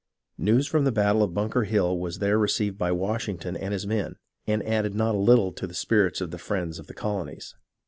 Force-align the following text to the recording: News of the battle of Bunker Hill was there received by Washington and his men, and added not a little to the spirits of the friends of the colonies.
News 0.39 0.73
of 0.73 0.83
the 0.83 0.91
battle 0.91 1.21
of 1.21 1.35
Bunker 1.35 1.65
Hill 1.65 1.95
was 1.95 2.17
there 2.17 2.39
received 2.39 2.75
by 2.75 2.91
Washington 2.91 3.55
and 3.55 3.71
his 3.71 3.85
men, 3.85 4.15
and 4.47 4.65
added 4.67 4.95
not 4.95 5.13
a 5.13 5.17
little 5.19 5.51
to 5.51 5.67
the 5.67 5.75
spirits 5.75 6.21
of 6.21 6.31
the 6.31 6.39
friends 6.39 6.79
of 6.79 6.87
the 6.87 6.95
colonies. 6.95 7.53